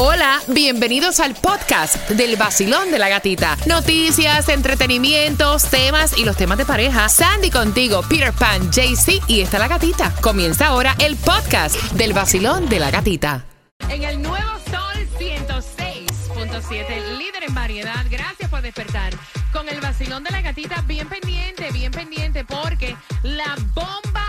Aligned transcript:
Hola, 0.00 0.40
bienvenidos 0.46 1.18
al 1.18 1.34
podcast 1.34 2.08
del 2.10 2.36
vacilón 2.36 2.92
de 2.92 3.00
la 3.00 3.08
gatita. 3.08 3.56
Noticias, 3.66 4.48
entretenimientos, 4.48 5.64
temas 5.64 6.16
y 6.16 6.24
los 6.24 6.36
temas 6.36 6.56
de 6.56 6.64
pareja. 6.64 7.08
Sandy 7.08 7.50
contigo, 7.50 8.02
Peter 8.08 8.32
Pan, 8.32 8.70
JC 8.70 9.20
y 9.26 9.40
está 9.40 9.58
la 9.58 9.66
gatita. 9.66 10.14
Comienza 10.20 10.68
ahora 10.68 10.94
el 11.00 11.16
podcast 11.16 11.74
del 11.94 12.12
vacilón 12.12 12.68
de 12.68 12.78
la 12.78 12.92
gatita. 12.92 13.44
En 13.88 14.04
el 14.04 14.22
nuevo 14.22 14.48
Sol 14.70 15.08
106.7, 15.18 17.18
líder 17.18 17.42
en 17.48 17.54
variedad. 17.56 18.06
Gracias 18.08 18.48
por 18.48 18.62
despertar. 18.62 19.12
Con 19.52 19.68
el 19.68 19.80
vacilón 19.80 20.22
de 20.22 20.30
la 20.30 20.42
gatita, 20.42 20.80
bien 20.82 21.08
pendiente, 21.08 21.72
bien 21.72 21.90
pendiente, 21.90 22.44
porque 22.44 22.94
la 23.24 23.56
bomba 23.74 24.27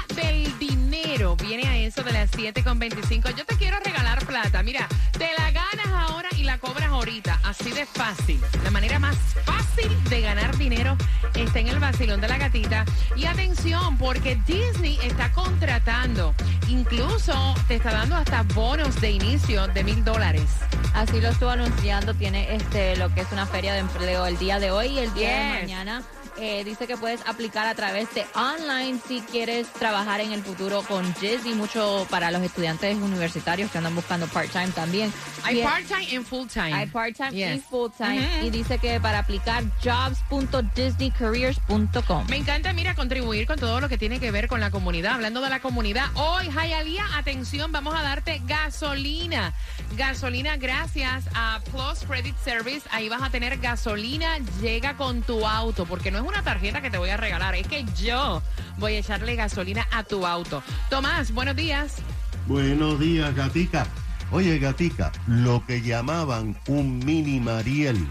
dinero 1.36 1.36
viene 1.36 1.68
a 1.68 1.78
eso 1.78 2.04
de 2.04 2.12
las 2.12 2.32
7.25. 2.32 3.36
Yo 3.36 3.46
te 3.46 3.56
quiero 3.56 3.78
regalar 3.80 4.26
plata. 4.26 4.64
Mira, 4.64 4.88
te 5.18 5.30
la 5.38 5.52
ganas 5.52 6.10
ahora 6.10 6.30
y 6.38 6.44
la 6.44 6.58
cobras 6.58 6.90
ahorita. 6.90 7.40
Así 7.44 7.72
de 7.72 7.86
fácil. 7.86 8.40
La 8.64 8.72
manera 8.72 9.00
más 9.00 9.16
fácil 9.46 9.92
de 10.10 10.22
ganar 10.22 10.58
dinero 10.58 10.98
está 11.36 11.60
en 11.60 11.68
el 11.68 11.80
vacilón 11.80 12.22
de 12.22 12.28
la 12.28 12.38
gatita. 12.38 12.86
Y 13.16 13.26
atención, 13.26 13.98
porque 13.98 14.36
Disney 14.46 15.00
está 15.04 15.32
contratando, 15.32 16.34
incluso 16.68 17.56
te 17.68 17.76
está 17.76 17.92
dando 17.92 18.16
hasta 18.16 18.44
bonos 18.44 19.00
de 19.02 19.12
inicio 19.12 19.68
de 19.68 19.84
mil 19.84 20.04
dólares. 20.04 20.50
Así 20.94 21.22
lo 21.22 21.30
estuvo 21.30 21.50
anunciando, 21.50 22.14
tiene 22.14 22.56
este 22.56 22.96
lo 22.98 23.14
que 23.14 23.22
es 23.22 23.32
una 23.32 23.46
feria 23.46 23.74
de 23.74 23.80
empleo 23.80 24.26
el 24.26 24.38
día 24.38 24.60
de 24.60 24.72
hoy 24.72 24.88
y 24.88 25.00
el 25.00 25.14
día 25.14 25.30
de 25.30 25.62
mañana. 25.62 26.04
Eh, 26.42 26.64
dice 26.64 26.88
que 26.88 26.96
puedes 26.96 27.20
aplicar 27.28 27.68
a 27.68 27.76
través 27.76 28.16
de 28.16 28.26
online 28.34 28.98
si 29.06 29.20
quieres 29.22 29.68
trabajar 29.74 30.22
en 30.22 30.32
el 30.32 30.42
futuro 30.42 30.84
con 30.84 31.04
Disney, 31.20 31.54
mucho 31.54 32.08
para 32.10 32.32
los 32.32 32.42
estudiantes 32.42 32.96
universitarios 32.96 33.70
que 33.70 33.78
andan 33.78 33.94
buscando 33.94 34.26
part-time 34.28 34.70
también. 34.70 35.12
Hay 35.44 35.62
part-time 35.62 36.06
y 36.06 36.20
full-time. 36.20 36.74
hay 36.74 36.86
part-time 36.88 37.56
y 37.56 37.60
full-time. 37.60 38.46
Y 38.46 38.52
dice 38.52 38.80
que 38.80 39.02
para 39.02 39.20
aplicar 39.20 39.66
jobs.disneycareers.com. 39.84 42.28
Me 42.30 42.38
encanta, 42.38 42.72
mira, 42.72 42.96
contribuir 42.96 43.46
con 43.46 43.60
todo 43.60 43.82
lo 43.82 43.90
que 43.90 43.98
tiene 43.98 44.22
que 44.22 44.32
ver 44.32 44.48
con 44.48 44.62
la 44.62 44.72
comunidad. 44.72 45.16
Hablando 45.16 45.42
de 45.42 45.50
la 45.50 45.60
comunidad, 45.60 46.06
hoy, 46.16 46.50
Jayalía, 46.50 47.04
atención, 47.18 47.74
vamos 47.74 47.94
a 47.96 48.02
darte 48.02 48.42
gasolina. 48.46 49.54
Gasolina 49.98 50.56
gracias 50.56 51.26
a 51.36 51.60
Plus 51.72 52.06
Credit 52.08 52.38
Service. 52.44 52.88
Ahí 52.92 53.10
vas 53.10 53.22
a 53.22 53.30
tener 53.30 53.58
gasolina, 53.58 54.38
llega 54.62 54.96
con 54.96 55.22
tu 55.22 55.46
auto, 55.46 55.86
porque 55.86 56.12
no 56.12 56.20
es 56.20 56.29
una 56.30 56.44
tarjeta 56.44 56.82
que 56.82 56.90
te 56.90 56.98
voy 56.98 57.10
a 57.10 57.18
regalar, 57.18 57.56
es 57.56 57.68
que 57.68 57.86
yo 58.02 58.42
voy 58.78 58.96
a 58.96 59.00
echarle 59.00 59.36
gasolina 59.36 59.88
a 59.92 60.04
tu 60.04 60.26
auto. 60.26 60.64
Tomás, 60.90 61.32
buenos 61.34 61.56
días. 61.56 61.96
Buenos 62.48 63.00
días, 63.00 63.36
Gatica. 63.36 63.86
Oye, 64.32 64.60
Gatica, 64.60 65.12
lo 65.28 65.66
que 65.66 65.82
llamaban 65.82 66.56
un 66.68 67.00
mini 67.00 67.40
Mariel 67.40 68.08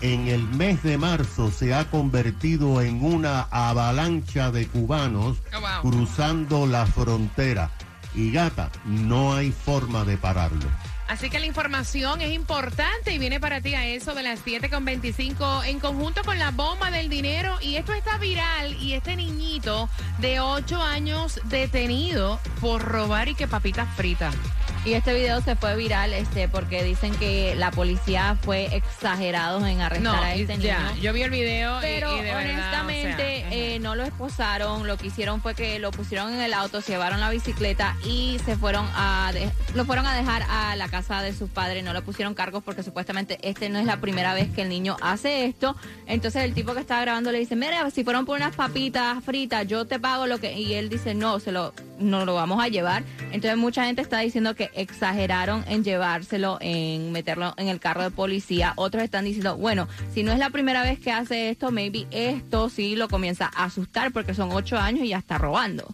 en 0.00 0.26
el 0.26 0.42
mes 0.42 0.82
de 0.82 0.98
marzo 0.98 1.50
se 1.52 1.72
ha 1.74 1.88
convertido 1.90 2.80
en 2.82 3.04
una 3.04 3.42
avalancha 3.52 4.50
de 4.50 4.66
cubanos 4.66 5.36
Oh, 5.56 5.60
wow. 5.60 5.90
cruzando 5.90 6.66
la 6.66 6.86
frontera. 6.86 7.70
Y 8.14 8.32
gata, 8.32 8.70
no 8.84 9.34
hay 9.34 9.52
forma 9.52 10.04
de 10.04 10.16
pararlo. 10.16 10.66
Así 11.10 11.28
que 11.28 11.40
la 11.40 11.46
información 11.46 12.22
es 12.22 12.30
importante 12.30 13.12
y 13.12 13.18
viene 13.18 13.40
para 13.40 13.60
ti 13.60 13.74
a 13.74 13.84
eso 13.84 14.14
de 14.14 14.22
las 14.22 14.44
7.25 14.44 15.64
en 15.66 15.80
conjunto 15.80 16.22
con 16.22 16.38
la 16.38 16.52
bomba 16.52 16.92
del 16.92 17.08
dinero. 17.08 17.58
Y 17.60 17.74
esto 17.74 17.92
está 17.94 18.16
viral 18.18 18.80
y 18.80 18.92
este 18.92 19.16
niñito 19.16 19.88
de 20.18 20.38
8 20.38 20.80
años 20.80 21.40
detenido 21.46 22.38
por 22.60 22.82
robar 22.82 23.28
y 23.28 23.34
que 23.34 23.48
papitas 23.48 23.92
fritas. 23.96 24.36
Y 24.82 24.94
este 24.94 25.12
video 25.12 25.42
se 25.42 25.56
fue 25.56 25.76
viral 25.76 26.14
este 26.14 26.48
porque 26.48 26.82
dicen 26.82 27.14
que 27.16 27.54
la 27.54 27.70
policía 27.70 28.36
fue 28.40 28.74
exagerados 28.74 29.62
en 29.66 29.82
arrestar 29.82 30.02
No, 30.14 30.22
a 30.22 30.34
este 30.34 30.56
ya, 30.56 30.90
niño. 30.92 31.02
yo 31.02 31.12
vi 31.12 31.22
el 31.22 31.28
video 31.30 31.78
y- 31.80 31.82
Pero 31.82 32.16
y, 32.16 32.20
de 32.22 32.32
verdad, 32.32 32.40
honestamente 32.50 33.12
o 33.12 33.16
sea, 33.40 33.46
ajá. 33.48 33.54
eh, 33.54 33.78
no 33.78 33.94
lo 33.94 34.04
esposaron, 34.04 34.86
lo 34.86 34.96
que 34.96 35.08
hicieron 35.08 35.42
fue 35.42 35.54
que 35.54 35.78
lo 35.80 35.90
pusieron 35.90 36.32
en 36.32 36.40
el 36.40 36.54
auto, 36.54 36.80
se 36.80 36.92
llevaron 36.92 37.20
la 37.20 37.28
bicicleta 37.28 37.94
y 38.06 38.38
se 38.46 38.56
fueron 38.56 38.86
a 38.94 39.30
de- 39.34 39.50
lo 39.74 39.84
fueron 39.84 40.06
a 40.06 40.14
dejar 40.16 40.44
a 40.48 40.74
la 40.76 40.88
casa 40.88 41.20
de 41.20 41.34
sus 41.34 41.50
padres, 41.50 41.84
no 41.84 41.92
le 41.92 42.00
pusieron 42.00 42.32
cargos 42.32 42.62
porque 42.64 42.82
supuestamente 42.82 43.38
este 43.42 43.68
no 43.68 43.78
es 43.78 43.84
la 43.84 43.98
primera 44.00 44.32
vez 44.32 44.48
que 44.50 44.62
el 44.62 44.70
niño 44.70 44.96
hace 45.02 45.44
esto. 45.44 45.76
Entonces 46.06 46.42
el 46.44 46.54
tipo 46.54 46.72
que 46.72 46.80
estaba 46.80 47.02
grabando 47.02 47.32
le 47.32 47.38
dice, 47.38 47.54
mira, 47.54 47.90
si 47.90 48.02
fueron 48.02 48.24
por 48.24 48.38
unas 48.38 48.56
papitas 48.56 49.22
fritas, 49.24 49.66
yo 49.66 49.84
te 49.86 50.00
pago 50.00 50.26
lo 50.26 50.38
que... 50.38 50.58
Y 50.58 50.72
él 50.74 50.88
dice, 50.88 51.14
no, 51.14 51.38
se 51.38 51.52
lo, 51.52 51.74
no 52.00 52.24
lo 52.24 52.34
vamos 52.34 52.62
a 52.62 52.68
llevar. 52.68 53.04
Entonces 53.32 53.56
mucha 53.56 53.84
gente 53.84 54.02
está 54.02 54.18
diciendo 54.20 54.54
que 54.54 54.70
exageraron 54.74 55.64
en 55.68 55.84
llevárselo, 55.84 56.58
en 56.60 57.12
meterlo 57.12 57.54
en 57.56 57.68
el 57.68 57.78
carro 57.78 58.02
de 58.02 58.10
policía. 58.10 58.72
Otros 58.76 59.02
están 59.02 59.24
diciendo, 59.24 59.56
bueno, 59.56 59.88
si 60.12 60.22
no 60.22 60.32
es 60.32 60.38
la 60.38 60.50
primera 60.50 60.82
vez 60.82 60.98
que 60.98 61.12
hace 61.12 61.50
esto, 61.50 61.70
maybe 61.70 62.06
esto 62.10 62.68
sí 62.68 62.96
lo 62.96 63.08
comienza 63.08 63.50
a 63.54 63.64
asustar 63.64 64.12
porque 64.12 64.34
son 64.34 64.50
ocho 64.52 64.78
años 64.78 65.04
y 65.04 65.08
ya 65.08 65.18
está 65.18 65.38
robando. 65.38 65.86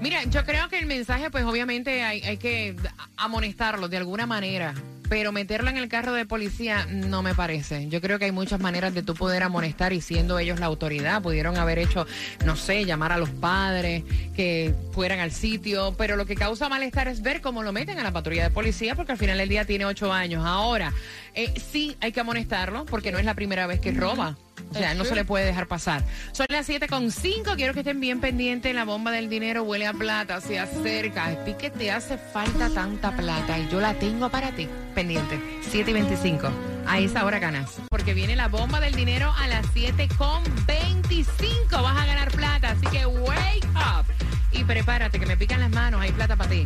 Mira, 0.00 0.22
yo 0.24 0.44
creo 0.44 0.68
que 0.68 0.78
el 0.78 0.86
mensaje, 0.86 1.30
pues 1.30 1.44
obviamente 1.44 2.02
hay, 2.02 2.20
hay 2.22 2.36
que 2.36 2.76
amonestarlo 3.16 3.88
de 3.88 3.96
alguna 3.96 4.26
manera, 4.26 4.74
pero 5.08 5.32
meterlo 5.32 5.70
en 5.70 5.76
el 5.76 5.88
carro 5.88 6.12
de 6.12 6.26
policía 6.26 6.86
no 6.90 7.22
me 7.22 7.34
parece. 7.34 7.88
Yo 7.88 8.00
creo 8.00 8.18
que 8.18 8.26
hay 8.26 8.32
muchas 8.32 8.60
maneras 8.60 8.94
de 8.94 9.02
tú 9.02 9.14
poder 9.14 9.42
amonestar 9.42 9.92
y 9.92 10.00
siendo 10.00 10.38
ellos 10.38 10.60
la 10.60 10.66
autoridad, 10.66 11.22
pudieron 11.22 11.56
haber 11.56 11.78
hecho, 11.78 12.06
no 12.44 12.56
sé, 12.56 12.84
llamar 12.84 13.12
a 13.12 13.18
los 13.18 13.30
padres 13.30 14.04
que 14.34 14.74
fueran 14.92 15.20
al 15.20 15.32
sitio, 15.32 15.94
pero 15.96 16.16
lo 16.16 16.26
que 16.26 16.34
causa 16.34 16.68
malestar 16.68 17.08
es 17.08 17.22
ver 17.22 17.40
cómo 17.40 17.62
lo 17.62 17.72
meten 17.72 17.98
a 17.98 18.02
la 18.02 18.12
patrulla 18.12 18.44
de 18.44 18.50
policía, 18.50 18.94
porque 18.94 19.12
al 19.12 19.18
final 19.18 19.38
del 19.38 19.48
día 19.48 19.64
tiene 19.64 19.84
ocho 19.84 20.12
años. 20.12 20.44
Ahora, 20.44 20.92
eh, 21.34 21.52
sí 21.70 21.96
hay 22.00 22.12
que 22.12 22.20
amonestarlo, 22.20 22.86
porque 22.86 23.12
no 23.12 23.18
es 23.18 23.24
la 23.24 23.34
primera 23.34 23.66
vez 23.66 23.80
que 23.80 23.92
roba. 23.92 24.36
O 24.70 24.74
sea, 24.78 24.94
no 24.94 25.04
se 25.04 25.14
le 25.14 25.24
puede 25.24 25.46
dejar 25.46 25.66
pasar. 25.66 26.02
Son 26.32 26.46
las 26.50 26.66
7 26.66 26.88
con 26.88 27.10
5. 27.10 27.52
Quiero 27.56 27.72
que 27.72 27.80
estén 27.80 28.00
bien 28.00 28.20
pendientes. 28.20 28.74
La 28.74 28.84
bomba 28.84 29.10
del 29.10 29.28
dinero 29.28 29.62
huele 29.62 29.86
a 29.86 29.92
plata, 29.92 30.40
se 30.40 30.58
acerca. 30.58 31.26
A 31.26 31.44
que 31.44 31.70
te 31.70 31.90
hace 31.90 32.18
falta 32.18 32.68
tanta 32.70 33.16
plata 33.16 33.58
y 33.58 33.68
yo 33.68 33.80
la 33.80 33.94
tengo 33.94 34.28
para 34.28 34.52
ti. 34.52 34.68
Pendiente. 34.94 35.40
7 35.70 35.90
y 35.90 35.94
25. 35.94 36.48
A 36.86 36.98
esa 36.98 37.24
hora 37.24 37.38
ganas. 37.38 37.76
Porque 37.88 38.14
viene 38.14 38.36
la 38.36 38.48
bomba 38.48 38.80
del 38.80 38.94
dinero 38.94 39.32
a 39.38 39.48
las 39.48 39.66
7 39.72 40.08
con 40.18 40.42
25. 40.66 41.70
Vas 41.70 41.96
a 41.96 42.06
ganar 42.06 42.30
plata. 42.32 42.70
Así 42.70 42.86
que 42.86 43.06
wake 43.06 43.66
up. 43.74 44.15
Y 44.56 44.64
prepárate 44.64 45.20
que 45.20 45.26
me 45.26 45.36
pican 45.36 45.60
las 45.60 45.70
manos. 45.70 46.00
Hay 46.00 46.10
plata 46.12 46.34
para 46.34 46.48
ti. 46.48 46.64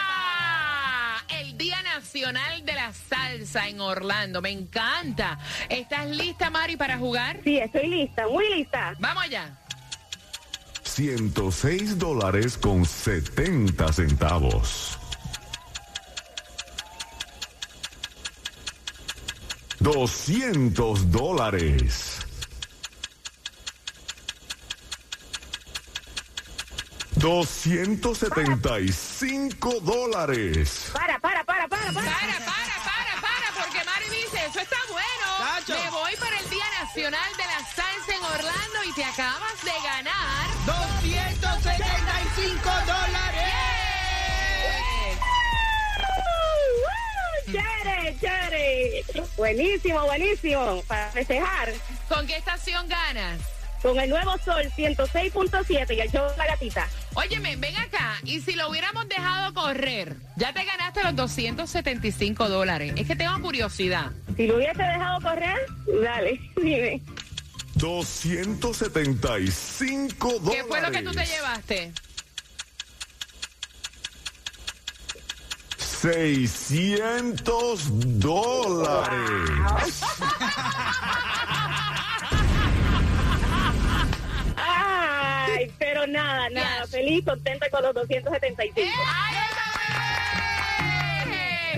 El 1.39 1.57
Día 1.57 1.81
Nacional 1.81 2.63
de 2.63 2.73
la 2.73 2.93
Salsa 2.93 3.67
en 3.67 3.81
Orlando. 3.81 4.39
Me 4.39 4.51
encanta. 4.51 5.39
¿Estás 5.69 6.05
lista, 6.05 6.51
Mari, 6.51 6.77
para 6.77 6.99
jugar? 6.99 7.39
Sí, 7.43 7.57
estoy 7.57 7.87
lista, 7.87 8.27
muy 8.27 8.47
lista. 8.53 8.93
Vamos 8.99 9.23
allá. 9.23 9.57
106 10.83 11.97
dólares 11.97 12.59
con 12.59 12.85
70 12.85 13.91
centavos. 13.91 14.99
200 19.93 21.11
dólares. 21.11 22.19
275 27.15 29.79
dólares. 29.79 30.89
Para, 30.91 31.17
para, 31.19 31.45
para, 31.45 31.69
para, 31.69 31.69
para. 31.69 31.93
Para, 31.93 32.03
para, 32.03 32.39
para, 32.43 32.75
para, 33.21 33.53
porque 33.63 33.81
Mari 33.85 34.09
dice, 34.09 34.45
eso 34.49 34.59
está 34.59 34.75
bueno. 34.91 35.07
Me 35.69 35.89
voy 35.89 36.17
para 36.17 36.37
el 36.37 36.49
Día 36.49 36.65
Nacional 36.83 37.37
de 37.37 37.45
la 37.45 37.59
Salsa 37.73 38.13
en 38.13 38.23
Orlando 38.25 38.83
y 38.89 38.93
te 38.93 39.05
acabas 39.05 39.63
de 39.63 39.71
ganar 39.83 40.49
275 40.65 42.69
dólares. 42.85 43.66
Buenísimo, 49.35 50.05
buenísimo. 50.05 50.83
Para 50.87 51.09
festejar 51.11 51.73
¿Con 52.07 52.25
qué 52.27 52.37
estación 52.37 52.87
ganas? 52.87 53.41
con 53.81 53.99
el 53.99 54.09
nuevo 54.09 54.35
Sol 54.43 54.63
106.7 54.75 55.95
y 55.95 55.99
el 55.99 56.11
show 56.11 56.27
de 56.29 56.37
la 56.37 56.47
gatita. 56.47 56.87
Óyeme, 57.13 57.55
ven 57.57 57.75
acá. 57.77 58.15
Y 58.23 58.41
si 58.41 58.53
lo 58.53 58.69
hubiéramos 58.69 59.07
dejado 59.07 59.53
correr, 59.53 60.15
ya 60.35 60.51
te 60.53 60.63
ganaste 60.65 61.03
los 61.03 61.15
275 61.15 62.49
dólares. 62.49 62.93
Es 62.95 63.05
que 63.07 63.15
tengo 63.15 63.39
curiosidad. 63.41 64.11
Si 64.35 64.47
lo 64.47 64.55
hubiese 64.57 64.81
dejado 64.81 65.21
correr, 65.21 65.57
dale, 66.03 66.39
dime. 66.57 67.01
275 67.75 70.39
dólares. 70.39 70.55
¿Qué 70.55 70.63
fue 70.67 70.81
lo 70.81 70.91
que 70.91 71.03
tú 71.03 71.11
te 71.11 71.25
llevaste? 71.25 71.91
600 76.01 78.19
dólares. 78.19 80.01
Ay, 84.55 85.71
pero 85.79 86.05
nada, 86.05 86.49
nada. 86.51 86.85
Feliz, 86.87 87.25
contenta 87.25 87.67
con 87.71 87.81
los 87.81 87.95
275. 87.95 88.79
¡Eh! 88.79 88.91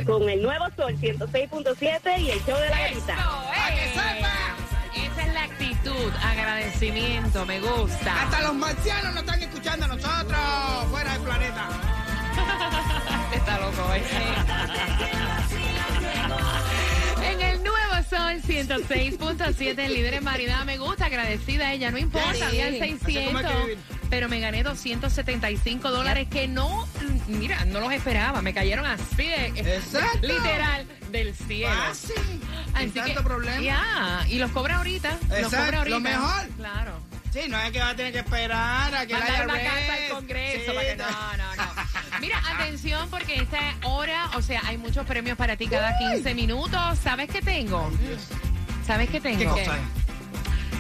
Con 0.06 0.27
el 0.30 0.42
nuevo 0.42 0.65
Sol 0.75 0.98
106.7 0.98 2.19
y 2.19 2.31
el 2.31 2.39
show 2.45 2.57
de 2.60 2.69
la 2.69 2.77
gatita. 2.77 3.13
¡Eso, 3.13 4.01
eh! 4.01 4.25
Esa 4.95 5.22
es 5.27 5.33
la 5.33 5.44
actitud, 5.44 6.12
agradecimiento, 6.22 7.45
me 7.45 7.62
gusta. 7.62 8.24
Hasta 8.24 8.42
los 8.42 8.54
marcianos 8.56 9.13
nos 9.13 9.24
están 9.24 9.42
escuchando 9.44 9.86
a 9.86 9.88
nosotros, 9.88 10.39
fuera 10.89 11.13
del 11.13 11.22
planeta. 11.22 11.69
Está 13.33 13.60
loco, 13.60 13.94
¿eh? 13.94 14.04
En 17.24 17.42
el 17.42 17.63
nuevo 17.63 17.94
Sol 18.10 18.42
106.7, 18.42 19.80
el 19.80 19.94
líder 19.94 20.16
en 20.16 20.25
variedad, 20.25 20.63
me 20.66 20.77
gusta, 20.77 21.06
agradecida 21.06 21.71
ella, 21.74 21.92
no 21.92 21.98
importa, 21.98 22.48
habían 22.48 22.69
Así 22.69 22.80
600, 22.80 23.42
como 23.44 23.66
que- 23.66 23.77
pero 24.10 24.27
me 24.30 24.39
gané 24.39 24.63
275 24.63 25.92
dólares 25.92 26.27
que 26.30 26.48
no, 26.48 26.88
mira, 27.27 27.63
no 27.66 27.80
los 27.80 27.92
esperaba, 27.94 28.42
me 28.42 28.54
cayeron 28.54 28.86
así 28.86 29.27
de, 29.27 29.48
Exacto. 29.56 30.25
literal, 30.27 30.88
del 31.12 31.36
cielo. 31.36 31.74
Fácil. 31.75 32.15
Así 32.74 32.86
Sin 32.86 32.94
tanto 32.94 33.19
que, 33.22 33.24
problema. 33.24 33.62
Ya, 33.62 34.25
y 34.27 34.39
los 34.39 34.51
cobra 34.51 34.77
ahorita, 34.77 35.12
los 35.30 35.38
Exacto, 35.39 35.57
cobra 35.65 35.77
ahorita. 35.80 35.89
lo 35.98 36.00
mejor. 36.00 36.48
Claro. 36.57 36.88
Sí, 37.31 37.41
no 37.47 37.59
es 37.59 37.71
que 37.71 37.79
va 37.79 37.89
a 37.89 37.95
tener 37.95 38.11
que 38.11 38.19
esperar 38.19 38.93
a 38.95 39.05
que 39.05 39.13
Mandar 39.13 39.37
la 39.39 39.43
una 39.45 39.61
IRS. 39.61 39.69
carta 39.69 39.93
al 39.93 40.09
Congreso. 40.11 40.59
Sí, 40.59 40.71
para 40.75 40.81
que- 40.81 40.95
no, 40.95 41.37
no, 41.37 41.55
no. 41.55 42.19
Mira, 42.19 42.41
atención, 42.53 43.09
porque 43.09 43.35
esta 43.35 43.59
hora, 43.83 44.31
o 44.35 44.41
sea, 44.41 44.61
hay 44.65 44.77
muchos 44.77 45.05
premios 45.05 45.37
para 45.37 45.55
ti 45.55 45.67
cada 45.67 45.95
15 45.97 46.33
minutos. 46.33 46.99
¿Sabes 47.03 47.29
qué 47.29 47.41
tengo? 47.41 47.91
¿Sabes 48.85 49.09
qué 49.09 49.21
tengo? 49.21 49.39
¿Qué 49.55 49.65
cosa? 49.65 49.77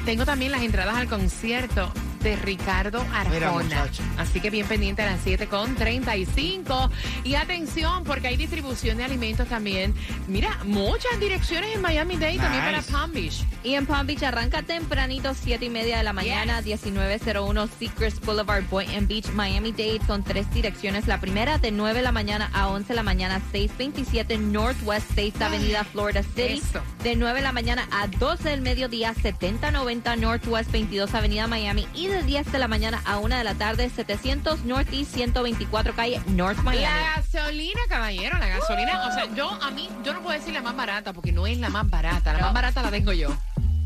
Tengo 0.05 0.25
también 0.25 0.51
las 0.51 0.63
entradas 0.63 0.95
al 0.95 1.07
concierto 1.07 1.93
de 2.19 2.35
Ricardo 2.35 3.05
Arjona. 3.13 3.87
Así 4.17 4.39
que 4.41 4.49
bien 4.49 4.67
pendiente 4.67 5.01
a 5.01 5.05
las 5.05 5.21
7 5.23 5.47
con 5.47 5.75
35. 5.75 6.89
Y 7.23 7.35
atención, 7.35 8.03
porque 8.03 8.27
hay 8.27 8.37
distribución 8.37 8.97
de 8.97 9.03
alimentos 9.03 9.47
también. 9.47 9.93
Mira, 10.27 10.57
muchas 10.65 11.19
direcciones 11.19 11.75
en 11.75 11.81
Miami-Dade 11.81 12.37
también 12.37 12.63
para. 12.63 12.81
Palm 12.81 13.11
Beach. 13.13 13.43
Y 13.63 13.75
en 13.75 13.85
Palm 13.85 14.07
Beach 14.07 14.23
arranca 14.23 14.61
tempranito, 14.63 15.33
7 15.33 15.65
y 15.65 15.69
media 15.69 15.97
de 15.97 16.03
la 16.03 16.13
mañana, 16.13 16.61
1901 16.61 17.67
Secrets 17.79 18.19
Boulevard, 18.21 18.63
Boynton 18.69 19.07
Beach, 19.07 19.27
Miami-Dade. 19.33 20.01
Son 20.07 20.23
tres 20.23 20.51
direcciones. 20.53 21.07
La 21.07 21.19
primera 21.19 21.57
de 21.57 21.71
9 21.71 21.99
de 21.99 22.03
la 22.03 22.11
mañana 22.11 22.49
a 22.53 22.67
11 22.67 22.89
de 22.89 22.95
la 22.95 23.03
mañana, 23.03 23.41
627 23.51 24.37
Northwest 24.37 25.05
6 25.15 25.41
Avenida, 25.41 25.83
Florida 25.83 26.23
City. 26.23 26.61
eso. 26.63 26.81
De 27.03 27.15
9 27.15 27.39
de 27.39 27.43
la 27.43 27.51
mañana 27.51 27.87
a 27.91 28.07
12 28.07 28.49
del 28.49 28.61
mediodía, 28.61 29.13
7090 29.13 30.15
Northwest 30.17 30.71
22 30.71 31.13
Avenida, 31.13 31.47
Miami. 31.47 31.87
Y 31.93 32.07
de 32.09 32.23
10 32.23 32.51
de 32.51 32.59
la 32.59 32.67
mañana 32.67 33.01
a 33.05 33.19
1 33.19 33.37
de 33.37 33.43
la 33.43 33.53
tarde, 33.55 33.89
700 33.89 34.65
Northeast 34.65 35.13
124 35.13 35.93
Calle 35.95 36.21
North 36.27 36.57
Miami. 36.63 36.83
La 36.83 37.21
gasolina, 37.21 37.79
caballero, 37.87 38.37
la 38.37 38.47
gasolina. 38.47 39.07
O 39.07 39.11
sea, 39.11 39.25
yo 39.35 39.49
a 39.49 39.71
mí, 39.71 39.89
yo 40.03 40.13
no 40.13 40.21
puedo 40.21 40.37
decir 40.37 40.53
la 40.53 40.61
más 40.61 40.75
barata 40.75 41.13
porque 41.13 41.31
no 41.31 41.45
es 41.47 41.57
la 41.57 41.69
más 41.69 41.89
barata. 41.89 42.33
La 42.33 42.39
más 42.39 42.53
barata 42.53 42.81
la 42.81 42.91
tengo 42.91 43.11
yo. 43.13 43.29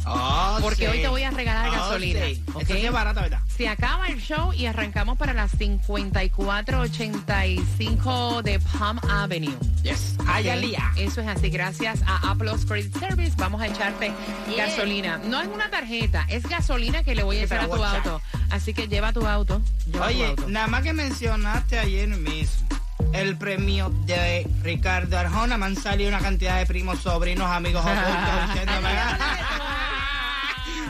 Oh, 0.06 0.58
Porque 0.62 0.86
sí. 0.86 0.88
hoy 0.88 1.02
te 1.02 1.08
voy 1.08 1.24
a 1.24 1.32
regalar 1.32 1.70
Oh, 1.70 1.72
gasolina, 1.72 2.20
sí. 2.26 2.44
es 2.68 2.92
barata, 2.92 3.22
¿verdad? 3.22 3.40
Se 3.56 3.68
acaba 3.70 4.08
el 4.08 4.20
show 4.22 4.52
y 4.54 4.66
arrancamos 4.66 5.18
para 5.18 5.34
las 5.34 5.52
5485 5.52 8.42
de 8.44 8.60
Palm 8.60 9.00
Avenue. 9.10 9.56
Yes. 9.84 10.16
¿ok? 10.20 10.28
Hialeah. 10.44 10.92
Eso 10.98 11.22
es 11.22 11.28
así, 11.28 11.50
gracias 11.50 12.02
a 12.06 12.32
Aplos 12.32 12.66
Credit 12.66 12.94
Service. 12.98 13.34
Vamos 13.38 13.62
a 13.62 13.68
echarte 13.68 14.12
Yeah. 14.50 14.66
gasolina. 14.68 15.20
No 15.24 15.40
es 15.42 15.48
una 15.48 15.70
tarjeta, 15.70 16.26
es 16.30 16.44
gasolina 16.48 17.04
que 17.04 17.16
le 17.16 17.24
voy 17.24 17.38
a 17.38 17.44
echar 17.44 17.60
a 17.62 17.66
tu 17.68 17.76
WhatsApp. 17.76 18.06
auto. 18.08 18.22
Así 18.52 18.74
que 18.74 18.88
lleva 18.88 19.14
tu 19.14 19.26
auto. 19.26 19.62
lleva 19.86 20.08
tu 20.08 20.14
Oye, 20.14 20.26
auto. 20.28 20.50
nada 20.50 20.68
más 20.68 20.84
que 20.84 20.94
mencionaste 20.94 21.80
ayer 21.80 22.08
mismo 22.10 22.68
el 23.14 23.38
premio 23.38 23.90
de 24.06 24.48
Ricardo 24.64 25.18
Arjona, 25.20 25.58
me 25.58 25.66
han 25.66 25.76
salido 25.76 26.10
una 26.10 26.20
cantidad 26.20 26.58
de 26.58 26.66
primos, 26.66 27.00
sobrinos, 27.02 27.50
amigos 27.50 27.84
ocultos. 27.86 28.66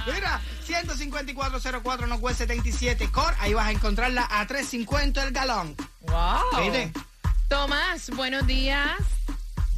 Mira, 0.05 0.41
15404 0.65 2.07
no 2.07 2.19
77 2.19 3.09
Core, 3.11 3.35
ahí 3.39 3.53
vas 3.53 3.67
a 3.67 3.71
encontrarla 3.71 4.27
a 4.29 4.45
350 4.45 5.23
el 5.23 5.31
galón. 5.31 5.75
Wow. 6.01 6.63
¿Viste? 6.63 6.91
Tomás, 7.47 8.09
buenos 8.15 8.45
días. 8.47 8.97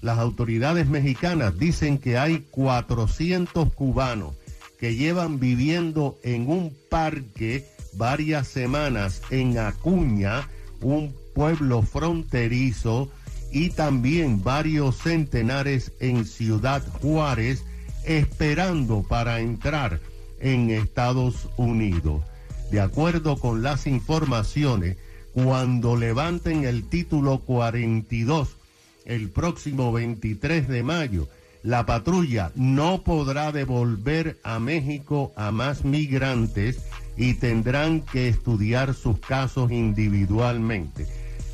Las 0.00 0.18
autoridades 0.18 0.88
mexicanas 0.88 1.58
dicen 1.58 1.98
que 1.98 2.18
hay 2.18 2.40
400 2.50 3.72
cubanos 3.74 4.34
que 4.80 4.96
llevan 4.96 5.38
viviendo 5.38 6.18
en 6.24 6.50
un 6.50 6.76
parque 6.90 7.64
varias 7.94 8.48
semanas 8.48 9.22
en 9.30 9.56
Acuña, 9.58 10.48
un 10.80 11.14
pueblo 11.34 11.82
fronterizo, 11.82 13.10
y 13.52 13.70
también 13.70 14.42
varios 14.42 14.96
centenares 14.96 15.92
en 16.00 16.24
Ciudad 16.24 16.82
Juárez, 17.00 17.64
esperando 18.04 19.02
para 19.02 19.40
entrar 19.40 20.00
en 20.40 20.70
Estados 20.70 21.48
Unidos. 21.56 22.22
De 22.70 22.80
acuerdo 22.80 23.36
con 23.36 23.62
las 23.62 23.86
informaciones, 23.86 24.96
cuando 25.34 25.96
levanten 25.96 26.64
el 26.64 26.88
título 26.88 27.40
42 27.40 28.56
el 29.04 29.30
próximo 29.30 29.92
23 29.92 30.68
de 30.68 30.82
mayo, 30.82 31.28
la 31.62 31.86
patrulla 31.86 32.50
no 32.54 33.02
podrá 33.02 33.52
devolver 33.52 34.38
a 34.42 34.58
México 34.58 35.32
a 35.36 35.52
más 35.52 35.84
migrantes 35.84 36.80
y 37.16 37.34
tendrán 37.34 38.00
que 38.00 38.28
estudiar 38.28 38.94
sus 38.94 39.18
casos 39.18 39.70
individualmente. 39.70 41.06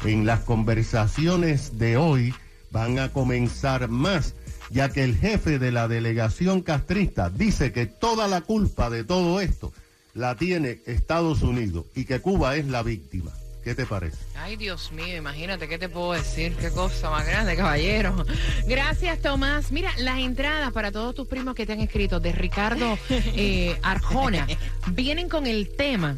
En 0.05 0.27
las 0.27 0.41
conversaciones 0.41 1.79
de 1.79 1.97
hoy 1.97 2.35
van 2.71 2.99
a 2.99 3.11
comenzar 3.11 3.89
más, 3.89 4.35
ya 4.71 4.91
que 4.91 5.03
el 5.03 5.17
jefe 5.17 5.59
de 5.59 5.73
la 5.73 5.89
delegación 5.89 6.63
castrista 6.63 7.31
dice 7.31 7.73
que 7.73 7.87
toda 7.87 8.29
la 8.29 8.43
culpa 8.43 8.91
de 8.91 9.05
todo 9.05 9.41
esto 9.41 9.73
la 10.15 10.37
tiene 10.37 10.81
Estados 10.87 11.43
Unidos 11.43 11.87
y 11.95 12.05
que 12.05 12.21
Cuba 12.21 12.57
es 12.57 12.67
la 12.67 12.83
víctima. 12.83 13.33
¿Qué 13.65 13.75
te 13.75 13.87
parece? 13.87 14.17
Ay, 14.37 14.57
Dios 14.57 14.93
mío, 14.93 15.17
imagínate, 15.17 15.69
¿qué 15.69 15.79
te 15.79 15.89
puedo 15.89 16.13
decir? 16.13 16.55
Qué 16.57 16.71
cosa 16.71 17.11
más 17.11 17.27
grande, 17.27 17.57
caballero. 17.57 18.25
Gracias, 18.67 19.21
Tomás. 19.21 19.73
Mira, 19.73 19.91
las 19.99 20.19
entradas 20.21 20.73
para 20.73 20.91
todos 20.91 21.15
tus 21.15 21.29
primos 21.29 21.55
que 21.55 21.67
te 21.67 21.75
han 21.75 21.81
escrito 21.81 22.19
de 22.19 22.33
Ricardo 22.33 22.99
eh, 23.11 23.77
Arjona 23.83 24.47
vienen 24.93 25.29
con 25.29 25.47
el 25.47 25.69
tema 25.77 26.17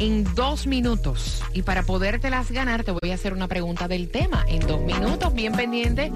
en 0.00 0.24
dos 0.34 0.66
minutos. 0.66 1.42
Y 1.52 1.62
para 1.62 1.84
podértelas 1.84 2.50
ganar, 2.50 2.82
te 2.82 2.90
voy 2.90 3.10
a 3.12 3.14
hacer 3.14 3.32
una 3.32 3.46
pregunta 3.46 3.86
del 3.86 4.08
tema 4.08 4.44
en 4.48 4.66
dos 4.66 4.80
minutos, 4.80 5.32
bien 5.34 5.52
pendiente. 5.52 6.10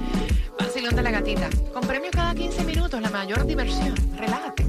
Vacilón 0.59 0.97
de 0.97 1.03
la 1.03 1.11
gatita. 1.11 1.49
Con 1.73 1.87
premios 1.87 2.13
cada 2.13 2.35
15 2.35 2.65
minutos, 2.65 3.01
la 3.01 3.11
mayor 3.11 3.47
diversión. 3.47 3.95
Relájate. 4.19 4.65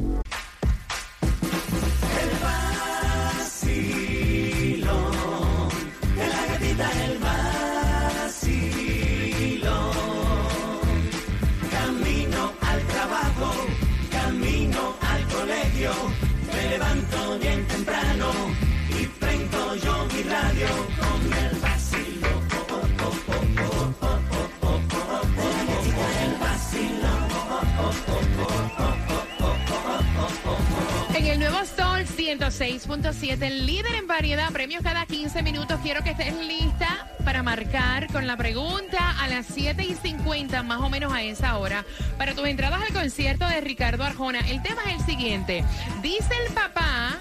Nuevo 31.50 31.64
Sol 31.66 32.06
106.7, 32.06 33.44
el 33.44 33.68
líder 33.68 33.94
en 33.94 34.08
variedad, 34.08 34.52
premios 34.52 34.82
cada 34.82 35.06
15 35.06 35.44
minutos. 35.44 35.80
Quiero 35.84 36.04
que 36.04 36.10
estés 36.10 36.34
lista 36.36 37.08
para 37.24 37.44
marcar 37.44 38.12
con 38.12 38.26
la 38.26 38.36
pregunta 38.36 39.16
a 39.20 39.28
las 39.28 39.46
7 39.46 39.84
y 39.84 39.94
50, 39.94 40.64
más 40.64 40.82
o 40.82 40.90
menos 40.90 41.14
a 41.14 41.22
esa 41.22 41.58
hora, 41.60 41.86
para 42.18 42.34
tus 42.34 42.48
entradas 42.48 42.82
al 42.82 42.94
concierto 42.94 43.46
de 43.48 43.62
Ricardo 43.62 44.04
Arjona. 44.04 44.40
El 44.50 44.64
tema 44.64 44.82
es 44.86 45.00
el 45.00 45.06
siguiente. 45.06 45.64
Dice 46.02 46.34
el 46.48 46.54
papá 46.54 47.15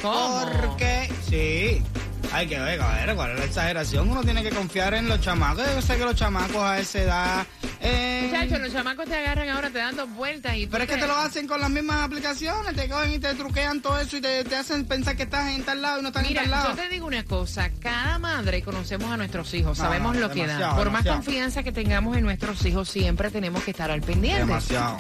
¿Cómo? 0.02 0.50
Porque, 0.62 1.12
sí. 1.30 1.84
Hay 2.32 2.48
que 2.48 2.58
ver, 2.58 2.82
a 2.82 3.06
ver, 3.06 3.14
cuál 3.16 3.32
es 3.32 3.40
la 3.40 3.46
exageración. 3.46 4.10
Uno 4.10 4.24
tiene 4.24 4.42
que 4.42 4.52
confiar 4.52 4.94
en 4.94 5.10
los 5.10 5.20
chamacos. 5.20 5.66
Yo 5.76 5.82
sé 5.82 5.98
que 5.98 6.06
los 6.06 6.16
chamacos 6.16 6.64
a 6.64 6.80
esa 6.80 7.00
edad. 7.00 7.46
Eh, 7.84 8.28
Muchachos, 8.32 8.60
los 8.60 8.72
chamacos 8.74 9.06
te 9.06 9.16
agarran 9.16 9.50
ahora 9.50 9.70
te 9.70 9.80
dan 9.80 9.96
dos 9.96 10.10
vueltas 10.14 10.56
y 10.56 10.68
pero 10.68 10.84
es 10.84 10.90
que 10.90 10.98
te- 10.98 11.08
lo 11.08 11.16
hacen 11.16 11.48
con 11.48 11.60
las 11.60 11.70
mismas 11.70 12.04
aplicaciones, 12.06 12.76
te 12.76 12.88
cogen 12.88 13.12
y 13.14 13.20
te 13.20 13.34
truquean 13.34 13.82
todo 13.82 14.00
eso 14.00 14.18
y 14.18 14.22
te, 14.22 14.44
te 14.44 14.56
hacen 14.56 14.86
pensar 14.86 15.16
que 15.18 15.24
estás 15.24 15.50
en 15.50 15.64
tal 15.64 15.82
lado 15.82 16.00
y 16.00 16.02
no 16.04 16.10
estás 16.10 16.28
Mira, 16.28 16.44
en 16.44 16.50
tal 16.52 16.60
yo 16.62 16.70
lado. 16.70 16.82
te 16.82 16.90
digo 16.90 17.08
una 17.08 17.24
cosa, 17.26 17.70
cada 17.80 18.20
madre 18.20 18.62
conocemos 18.62 19.12
a 19.12 19.18
nuestros 19.18 19.54
hijos, 19.54 19.78
No, 19.80 19.84
sabemos 19.86 20.14
no, 20.16 20.22
lo 20.22 20.30
que 20.30 20.42
da. 20.42 20.48
demasiado, 20.48 20.76
Por 20.76 20.86
más 20.92 21.04
demasiado. 21.04 21.18
confianza 21.24 21.64
que 21.64 21.72
tengamos 21.72 22.16
en 22.18 22.24
nuestros 22.24 22.66
hijos, 22.66 22.88
siempre 22.90 23.32
tenemos 23.32 23.64
que 23.64 23.72
estar 23.72 23.90
al 23.90 24.02
pendiente. 24.02 24.42
Demasiado. 24.42 24.98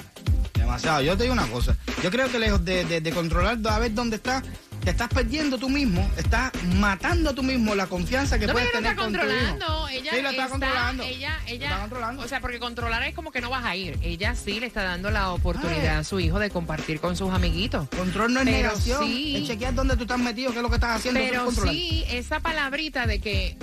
Demasiado. 0.55 1.01
Yo 1.01 1.15
te 1.17 1.23
digo 1.23 1.33
una 1.33 1.47
cosa. 1.47 1.75
Yo 2.03 2.09
creo 2.11 2.31
que 2.31 2.39
lejos 2.39 2.63
de, 2.65 2.85
de- 2.85 3.01
de 3.01 3.11
controlar 3.11 3.57
a 3.69 3.79
ver 3.79 3.93
dónde 3.93 4.15
estás, 4.17 4.43
te 4.83 4.89
estás 4.89 5.09
perdiendo 5.09 5.57
tú 5.57 5.69
mismo, 5.69 6.09
estás 6.17 6.51
matando 6.77 7.33
tú 7.35 7.43
mismo 7.43 7.75
la 7.75 7.85
confianza 7.88 8.39
que 8.39 8.47
No, 8.47 8.53
puedes 8.53 8.71
tener 8.71 8.91
está 8.91 9.01
con 9.03 9.13
tu 9.13 9.19
hijo. 9.19 9.27
controlando, 9.27 9.88
ella 9.89 10.11
Sí, 10.13 10.21
la 10.21 10.29
está 10.31 10.47
controlando. 10.50 11.03
Ella, 11.03 11.39
ella, 11.47 11.59
La 11.59 11.69
está 11.75 11.79
controlando. 11.81 12.23
o 12.23 12.27
sea, 12.27 12.39
porque 12.41 12.59
controlar 12.59 13.03
es 13.03 13.13
como 13.13 13.31
que 13.31 13.41
no 13.41 13.50
vas 13.50 13.63
a 13.63 13.75
ir. 13.75 13.97
Ella 14.01 14.35
sí 14.35 14.59
le 14.59 14.65
está 14.65 14.83
dando 14.83 15.11
la 15.11 15.31
oportunidad 15.31 16.00
a 16.00 16.03
su 16.03 16.19
hijo 16.19 16.39
de 16.39 16.50
compartir 16.50 17.00
con 17.00 17.15
sus 17.15 17.31
amiguitos. 17.31 17.88
Control 17.89 18.33
no 18.33 18.39
es 18.39 18.45
Pero 18.45 18.57
negación, 18.57 19.05
sí. 19.05 19.35
es 19.38 19.47
chequear 19.47 19.75
dónde 19.75 19.95
tú 19.95 20.03
estás 20.03 20.19
metido, 20.19 20.51
qué 20.51 20.57
es 20.57 20.63
lo 20.63 20.69
que 20.69 20.75
estás 20.75 20.97
haciendo. 20.97 21.19
es 21.19 21.29
Pero 21.29 21.51
sí, 21.51 22.03
esa 22.09 22.39
palabrita 22.39 23.05
de 23.05 23.19
que 23.21 23.57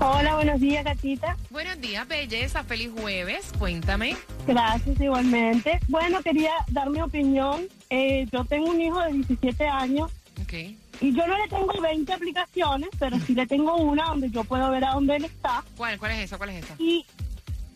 Hola, 0.00 0.36
buenos 0.36 0.60
días, 0.60 0.84
gatita. 0.84 1.36
Buenos 1.50 1.80
días, 1.80 2.06
belleza. 2.06 2.62
Feliz 2.62 2.92
jueves. 2.96 3.52
Cuéntame. 3.58 4.16
Gracias, 4.46 5.00
igualmente. 5.00 5.80
Bueno, 5.88 6.22
quería 6.22 6.52
dar 6.68 6.88
mi 6.90 7.00
opinión. 7.00 7.66
Eh, 7.90 8.28
yo 8.30 8.44
tengo 8.44 8.70
un 8.70 8.80
hijo 8.80 9.00
de 9.00 9.10
17 9.12 9.66
años 9.66 10.12
Ok. 10.42 10.54
Y 11.00 11.12
yo 11.14 11.26
no 11.26 11.36
le 11.38 11.48
tengo 11.48 11.80
20 11.80 12.12
aplicaciones, 12.12 12.88
pero 12.98 13.18
sí 13.20 13.34
le 13.34 13.46
tengo 13.46 13.76
una 13.76 14.06
donde 14.06 14.30
yo 14.30 14.44
puedo 14.44 14.70
ver 14.70 14.84
a 14.84 14.92
dónde 14.92 15.16
él 15.16 15.24
está. 15.24 15.62
¿Cuál, 15.76 15.98
¿Cuál 15.98 16.12
es 16.12 16.18
esa? 16.24 16.38
¿Cuál 16.38 16.50
es 16.50 16.64
esa? 16.64 16.74
Y 16.78 17.04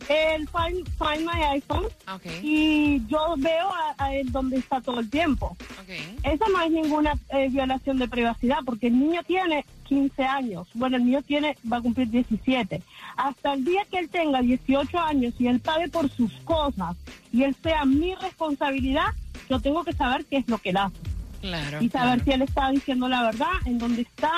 él 0.09 0.47
find, 0.49 0.85
find 0.97 1.25
my 1.25 1.41
iPhone 1.51 1.85
y 2.41 3.05
yo 3.07 3.35
veo 3.37 3.69
a, 3.69 3.95
a 3.97 4.13
él 4.13 4.31
donde 4.31 4.57
está 4.57 4.81
todo 4.81 4.99
el 4.99 5.09
tiempo. 5.09 5.55
Ok. 5.81 5.89
Eso 6.23 6.45
no 6.49 6.61
es 6.61 6.71
ninguna 6.71 7.13
eh, 7.29 7.49
violación 7.49 7.97
de 7.99 8.07
privacidad 8.07 8.57
porque 8.65 8.87
el 8.87 8.99
niño 8.99 9.21
tiene 9.23 9.65
15 9.83 10.23
años. 10.23 10.67
Bueno, 10.73 10.97
el 10.97 11.05
niño 11.05 11.21
tiene 11.21 11.57
va 11.71 11.77
a 11.77 11.81
cumplir 11.81 12.09
17. 12.09 12.81
Hasta 13.15 13.53
el 13.53 13.63
día 13.63 13.85
que 13.89 13.99
él 13.99 14.09
tenga 14.09 14.41
18 14.41 14.99
años 14.99 15.33
y 15.39 15.47
él 15.47 15.59
pague 15.59 15.87
por 15.87 16.09
sus 16.09 16.33
cosas 16.43 16.97
y 17.31 17.43
él 17.43 17.55
sea 17.63 17.85
mi 17.85 18.13
responsabilidad, 18.15 19.07
yo 19.49 19.59
tengo 19.59 19.83
que 19.83 19.93
saber 19.93 20.25
qué 20.25 20.37
es 20.37 20.47
lo 20.47 20.57
que 20.57 20.71
él 20.71 20.77
hace 20.77 21.12
Claro. 21.43 21.81
y 21.81 21.89
saber 21.89 22.19
claro. 22.19 22.23
si 22.23 22.31
él 22.31 22.41
está 22.43 22.69
diciendo 22.69 23.09
la 23.09 23.21
verdad, 23.23 23.51
en 23.65 23.77
dónde 23.77 24.03
está, 24.03 24.31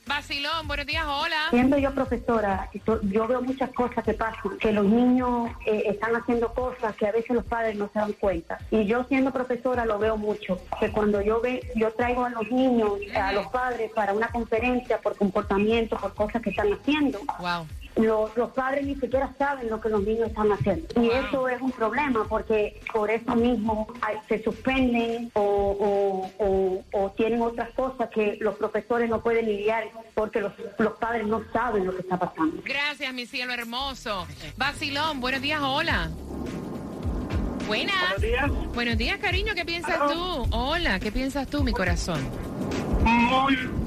Basilón, 0.05 0.67
buenos 0.67 0.85
días. 0.85 1.05
Hola. 1.07 1.47
Siendo 1.49 1.77
yo 1.77 1.93
profesora, 1.93 2.69
yo- 2.85 2.99
veo 3.27 3.41
muchas 3.41 3.69
cosas 3.71 4.03
que 4.03 4.13
pasan, 4.13 4.57
que 4.59 4.71
los 4.73 4.85
niños 4.85 5.49
eh, 5.65 5.83
están 5.87 6.13
haciendo 6.15 6.53
cosas 6.53 6.93
que 6.97 7.07
a 7.07 7.11
veces 7.13 7.29
los 7.31 7.45
padres 7.45 7.77
no 7.77 7.89
se 7.93 7.99
dan 7.99 8.11
cuenta. 8.13 8.57
Y 8.69 8.85
yo 8.85 9.05
siendo 9.05 9.31
profesora 9.31 9.85
lo 9.85 9.97
veo 9.99 10.17
mucho, 10.17 10.59
que 10.79 10.91
cuando 10.91 11.21
yo 11.21 11.39
ve, 11.39 11.71
yo 11.75 11.91
traigo 11.93 12.25
a 12.25 12.29
los 12.29 12.49
niños, 12.51 12.91
a 13.15 13.31
los 13.31 13.47
padres 13.47 13.91
para 13.95 14.13
una 14.13 14.27
conferencia 14.27 14.99
por 14.99 15.15
comportamiento, 15.15 15.95
por 15.97 16.13
cosas 16.13 16.41
que 16.41 16.49
están 16.49 16.73
haciendo. 16.73 17.19
Wow. 17.39 17.65
Los, 17.95 18.35
los 18.35 18.51
padres 18.53 18.85
ni 18.87 18.95
siquiera 18.95 19.33
saben 19.37 19.69
lo 19.69 19.79
que 19.79 19.89
los 19.89 20.01
niños 20.03 20.27
están 20.29 20.51
haciendo. 20.51 20.87
Y 20.99 21.09
eso 21.11 21.47
es 21.47 21.61
un 21.61 21.71
problema 21.71 22.25
porque 22.27 22.81
por 22.91 23.11
eso 23.11 23.35
mismo 23.35 23.87
hay- 24.01 24.17
se 24.27 24.43
suspenden 24.43 25.29
o, 25.35 25.41
o- 25.41 26.31
o- 26.43 26.83
o 27.05 27.11
tienen 27.11 27.41
otras 27.41 27.69
cosas 27.75 28.09
que 28.09 28.37
los 28.41 28.55
profesores 28.55 29.09
no 29.09 29.21
pueden 29.21 29.45
lidiar 29.45 29.83
porque 30.15 30.41
los, 30.41 30.53
los 30.79 30.93
padres 30.93 31.27
no 31.27 31.43
saben 31.53 31.85
lo 31.85 31.93
que 31.93 32.01
está 32.01 32.17
pasando. 32.17 32.61
Gracias, 32.65 33.13
mi 33.13 33.25
cielo 33.27 33.53
hermoso. 33.53 34.25
Basilón, 34.57 35.19
buenos 35.21 35.41
días. 35.41 35.61
Hola. 35.61 36.09
Buenas. 37.67 37.95
Buenos 38.17 38.21
días. 38.21 38.51
Buenos 38.73 38.97
días, 38.97 39.17
cariño. 39.19 39.53
¿Qué 39.55 39.65
piensas 39.65 39.99
tú? 40.11 40.47
Hola, 40.51 40.99
¿qué 40.99 41.11
piensas 41.11 41.47
tú, 41.47 41.63
mi 41.63 41.71
corazón? 41.71 42.19
Muy. 43.03 43.82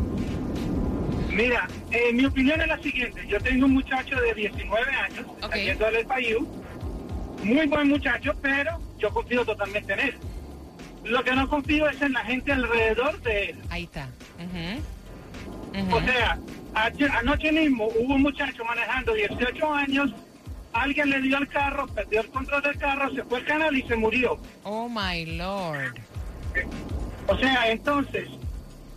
Mira, 1.36 1.68
eh, 1.90 2.14
mi 2.14 2.24
opinión 2.24 2.58
es 2.62 2.66
la 2.68 2.78
siguiente. 2.78 3.26
Yo 3.28 3.38
tengo 3.42 3.66
un 3.66 3.74
muchacho 3.74 4.18
de 4.18 4.32
19 4.32 4.90
años, 4.90 5.26
Ok. 5.42 5.52
haciendo 5.52 5.86
el 5.88 6.06
país. 6.06 6.36
Muy 7.44 7.66
buen 7.66 7.88
muchacho, 7.90 8.32
pero 8.40 8.78
yo 8.98 9.10
confío 9.10 9.44
totalmente 9.44 9.92
en 9.92 10.00
él. 10.00 10.14
Lo 11.04 11.22
que 11.22 11.32
no 11.32 11.46
confío 11.46 11.90
es 11.90 12.00
en 12.00 12.14
la 12.14 12.20
gente 12.24 12.52
alrededor 12.52 13.20
de 13.20 13.50
él. 13.50 13.58
Ahí 13.68 13.84
está. 13.84 14.08
O 15.92 16.00
sea, 16.00 16.38
ayer- 16.74 17.10
anoche 17.10 17.52
mismo 17.52 17.84
hubo 17.88 18.14
un 18.14 18.22
muchacho 18.22 18.64
manejando 18.64 19.12
18 19.12 19.74
años, 19.74 20.10
alguien 20.72 21.10
le 21.10 21.20
dio 21.20 21.36
al 21.36 21.48
carro, 21.48 21.86
perdió 21.88 22.22
el 22.22 22.28
control 22.30 22.62
del 22.62 22.78
carro, 22.78 23.14
se 23.14 23.22
fue 23.24 23.40
al 23.40 23.44
canal 23.44 23.76
y 23.76 23.82
se 23.82 23.94
murió. 23.94 24.40
Oh, 24.62 24.88
my 24.88 25.26
Lord. 25.36 25.92
O 27.26 27.36
sea, 27.36 27.70
entonces, 27.70 28.26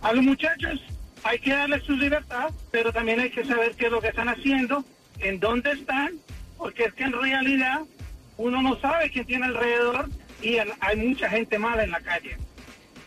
a 0.00 0.12
los 0.14 0.24
muchachos 0.24 0.80
hay 1.24 1.38
que 1.38 1.50
darles 1.50 1.82
su 1.84 1.92
libertad, 1.92 2.50
pero 2.70 2.92
también 2.92 3.20
hay 3.20 3.30
que 3.30 3.44
saber 3.44 3.72
qué 3.76 3.86
es 3.86 3.92
lo 3.92 4.00
que 4.00 4.08
están 4.08 4.28
haciendo, 4.28 4.84
en 5.18 5.38
dónde 5.40 5.72
están, 5.72 6.14
porque 6.56 6.84
es 6.84 6.94
que 6.94 7.04
en 7.04 7.12
realidad 7.12 7.80
uno 8.36 8.62
no 8.62 8.78
sabe 8.80 9.10
quién 9.10 9.26
tiene 9.26 9.46
alrededor 9.46 10.08
y 10.42 10.56
hay 10.58 10.96
mucha 10.96 11.28
gente 11.28 11.58
mala 11.58 11.84
en 11.84 11.90
la 11.90 12.00
calle. 12.00 12.36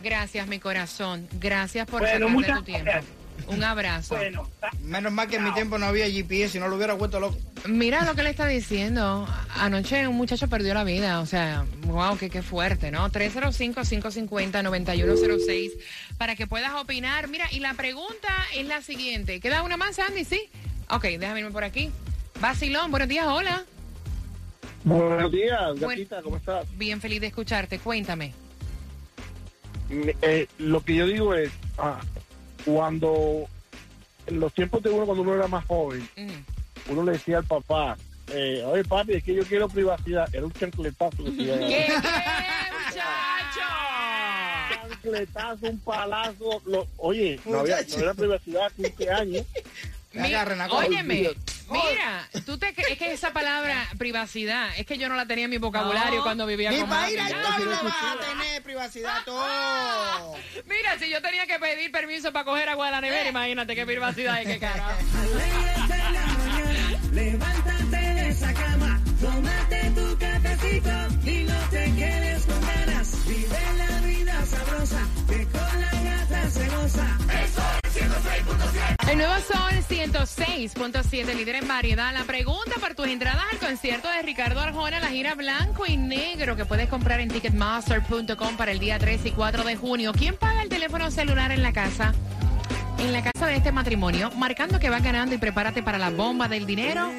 Gracias, 0.00 0.46
mi 0.46 0.58
corazón. 0.58 1.28
Gracias 1.40 1.86
por 1.86 2.02
Bueno, 2.02 2.28
muchas 2.28 2.58
tu 2.58 2.64
tiempo. 2.64 2.84
gracias. 2.84 3.23
Un 3.48 3.64
abrazo. 3.64 4.16
Bueno, 4.16 4.48
Menos 4.82 5.12
mal 5.12 5.28
que 5.28 5.36
en 5.36 5.44
mi 5.44 5.52
tiempo 5.54 5.78
no 5.78 5.86
había 5.86 6.06
GPS 6.08 6.56
y 6.56 6.60
no 6.60 6.68
lo 6.68 6.76
hubiera 6.76 6.94
vuelto 6.94 7.20
loco. 7.20 7.36
Mira 7.66 8.04
lo 8.04 8.14
que 8.14 8.22
le 8.22 8.30
está 8.30 8.46
diciendo. 8.46 9.26
Anoche 9.56 10.06
un 10.08 10.16
muchacho 10.16 10.48
perdió 10.48 10.72
la 10.74 10.84
vida. 10.84 11.20
O 11.20 11.26
sea, 11.26 11.64
wow, 11.86 12.16
qué, 12.18 12.30
qué 12.30 12.42
fuerte, 12.42 12.90
¿no? 12.90 13.10
305-550-9106 13.10 15.72
para 16.18 16.36
que 16.36 16.46
puedas 16.46 16.72
opinar. 16.74 17.28
Mira, 17.28 17.46
y 17.50 17.60
la 17.60 17.74
pregunta 17.74 18.28
es 18.54 18.66
la 18.66 18.82
siguiente. 18.82 19.40
¿Queda 19.40 19.62
una 19.62 19.76
más, 19.76 19.98
Andy? 19.98 20.24
¿Sí? 20.24 20.40
Ok, 20.90 21.04
déjame 21.18 21.40
irme 21.40 21.52
por 21.52 21.64
aquí. 21.64 21.90
Basilón, 22.40 22.90
buenos 22.90 23.08
días, 23.08 23.26
hola. 23.26 23.64
Buenos 24.84 25.32
días, 25.32 25.80
gatita, 25.80 26.20
¿cómo 26.20 26.36
estás? 26.36 26.66
Bien 26.76 27.00
feliz 27.00 27.22
de 27.22 27.28
escucharte. 27.28 27.78
Cuéntame. 27.78 28.34
Eh, 29.90 30.46
lo 30.58 30.84
que 30.84 30.94
yo 30.94 31.06
digo 31.06 31.34
es, 31.34 31.50
ah, 31.78 32.00
cuando 32.64 33.46
en 34.26 34.40
los 34.40 34.52
tiempos 34.54 34.82
de 34.82 34.90
uno, 34.90 35.04
cuando 35.06 35.22
uno 35.22 35.34
era 35.34 35.46
más 35.48 35.64
joven, 35.66 36.08
Mm. 36.16 36.92
uno 36.92 37.02
le 37.04 37.12
decía 37.12 37.38
al 37.38 37.44
papá, 37.44 37.96
eh, 38.28 38.62
oye 38.66 38.84
papi, 38.84 39.12
es 39.14 39.24
que 39.24 39.34
yo 39.34 39.44
quiero 39.44 39.68
privacidad, 39.68 40.28
era 40.34 40.44
un 40.46 40.52
chancletazo 40.52 41.22
dar. 41.24 41.58
¿Qué, 41.58 41.86
muchacho? 41.88 43.60
chancletazo, 44.88 45.66
un 45.66 45.78
palazo, 45.80 46.62
lo- 46.66 46.86
oye, 46.98 47.38
no, 47.44 47.58
había, 47.60 47.76
no 47.82 47.98
era 48.02 48.14
privacidad 48.14 48.72
15 48.76 49.10
años. 49.10 49.46
Óyeme, 50.88 51.30
Mira, 51.70 52.28
tú 52.44 52.58
te 52.58 52.74
crees 52.74 52.98
que 52.98 53.12
esa 53.12 53.32
palabra 53.32 53.88
privacidad, 53.98 54.68
es 54.76 54.84
que 54.86 54.98
yo 54.98 55.08
no 55.08 55.16
la 55.16 55.26
tenía 55.26 55.44
en 55.44 55.50
mi 55.50 55.58
vocabulario 55.58 56.18
No. 56.18 56.22
cuando 56.22 56.46
vivía 56.46 56.70
Ni 56.70 56.80
con 56.80 56.88
para 56.90 57.10
ir 57.10 57.20
al 57.20 57.32
toile 57.32 57.74
vas 57.82 57.94
a 58.02 58.16
tener 58.20 58.62
privacidad 58.62 59.24
todo. 59.24 60.36
Mira, 60.66 60.98
si 60.98 61.10
yo 61.10 61.22
tenía 61.22 61.46
que 61.46 61.58
pedir 61.58 61.90
permiso 61.90 62.32
para 62.32 62.44
coger 62.44 62.68
agua 62.68 62.86
de 62.86 62.92
la 62.92 63.00
nevera, 63.00 63.28
imagínate 63.28 63.74
qué 63.74 63.86
privacidad 63.86 64.40
y 64.42 64.46
qué 64.46 64.58
cara. 64.58 64.96
Levántate 67.12 67.96
de 67.96 68.28
esa 68.28 68.52
cama, 68.52 69.00
tómate 69.20 69.90
tu 69.94 70.18
cafecito 70.18 70.90
y 71.30 71.44
no 71.44 71.54
te 71.70 71.84
quedes 71.94 72.44
con 72.46 72.60
ganas. 72.60 73.26
Vive 73.26 73.58
la 73.78 74.00
vida 74.06 74.46
sabrosa, 74.46 75.00
que 75.28 75.46
con 75.46 75.80
la 75.80 75.92
gata 76.02 76.50
se 76.50 76.68
goza. 76.68 77.18
El 79.10 79.18
nuevo 79.18 79.34
Sol 79.34 79.72
106.7, 79.88 81.34
líder 81.34 81.56
en 81.56 81.68
variedad. 81.68 82.12
La 82.12 82.24
pregunta 82.24 82.72
por 82.80 82.94
tus 82.94 83.06
entradas 83.06 83.44
al 83.52 83.58
concierto 83.58 84.08
de 84.08 84.22
Ricardo 84.22 84.60
Arjona, 84.60 84.98
la 85.00 85.08
gira 85.08 85.34
blanco 85.34 85.84
y 85.86 85.96
negro 85.96 86.56
que 86.56 86.64
puedes 86.64 86.88
comprar 86.88 87.20
en 87.20 87.28
ticketmaster.com 87.28 88.56
para 88.56 88.72
el 88.72 88.78
día 88.78 88.98
3 88.98 89.26
y 89.26 89.30
4 89.30 89.64
de 89.64 89.76
junio. 89.76 90.12
¿Quién 90.12 90.36
paga 90.36 90.62
el 90.62 90.68
teléfono 90.68 91.10
celular 91.10 91.52
en 91.52 91.62
la 91.62 91.72
casa? 91.72 92.12
En 92.98 93.12
la 93.12 93.22
casa 93.22 93.46
de 93.46 93.56
este 93.56 93.72
matrimonio, 93.72 94.30
marcando 94.36 94.78
que 94.78 94.90
vas 94.90 95.02
ganando 95.02 95.34
y 95.34 95.38
prepárate 95.38 95.82
para 95.82 95.98
la 95.98 96.10
bomba 96.10 96.48
del 96.48 96.66
dinero 96.66 97.10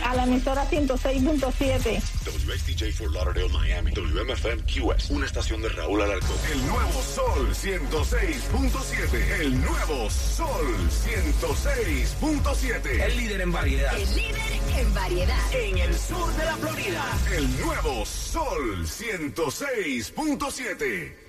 A 0.04 0.14
la 0.14 0.22
emisora 0.24 0.64
106.7. 0.68 2.02
WXTJ 2.24 2.92
for 2.92 3.10
Lauderdale, 3.12 3.48
Miami. 3.48 3.90
WMFM 3.92 4.62
QS. 4.62 5.10
Una 5.10 5.26
estación 5.26 5.60
de 5.62 5.68
Raúl 5.70 6.02
Alarcón. 6.02 6.36
El 6.52 6.64
nuevo 6.66 7.02
Sol 7.02 7.52
106.7. 7.52 9.40
El 9.40 9.60
nuevo 9.60 10.08
Sol 10.10 10.88
106.7. 11.04 13.02
El 13.02 13.16
líder 13.16 13.40
en 13.40 13.50
variedad. 13.52 13.96
El 13.96 14.14
líder 14.14 14.60
en 14.78 14.94
variedad. 14.94 15.52
En 15.52 15.78
el 15.78 15.98
sur 15.98 16.32
de 16.36 16.44
la 16.44 16.54
Florida. 16.56 17.04
El 17.36 17.60
nuevo 17.60 18.06
Sol 18.06 18.86
106.7. 18.86 21.25